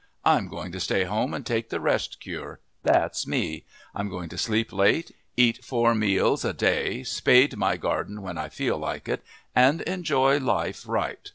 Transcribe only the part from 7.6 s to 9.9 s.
garden when I feel like it and